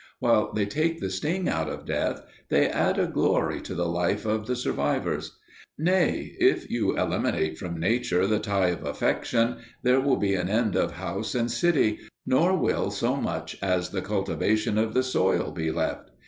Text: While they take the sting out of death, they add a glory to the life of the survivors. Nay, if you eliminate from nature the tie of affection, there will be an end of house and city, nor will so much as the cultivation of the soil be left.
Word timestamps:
While 0.17 0.51
they 0.51 0.65
take 0.65 0.99
the 0.99 1.11
sting 1.11 1.47
out 1.47 1.69
of 1.69 1.85
death, 1.85 2.23
they 2.49 2.67
add 2.69 2.97
a 2.97 3.05
glory 3.05 3.61
to 3.61 3.75
the 3.75 3.85
life 3.85 4.25
of 4.25 4.47
the 4.47 4.55
survivors. 4.55 5.37
Nay, 5.77 6.35
if 6.39 6.71
you 6.71 6.97
eliminate 6.97 7.59
from 7.59 7.79
nature 7.79 8.25
the 8.25 8.39
tie 8.39 8.69
of 8.69 8.83
affection, 8.83 9.57
there 9.83 10.01
will 10.01 10.17
be 10.17 10.33
an 10.33 10.49
end 10.49 10.75
of 10.75 10.93
house 10.93 11.35
and 11.35 11.51
city, 11.51 11.99
nor 12.25 12.57
will 12.57 12.89
so 12.89 13.15
much 13.15 13.59
as 13.61 13.89
the 13.91 14.01
cultivation 14.01 14.79
of 14.79 14.95
the 14.95 15.03
soil 15.03 15.51
be 15.51 15.69
left. 15.69 16.09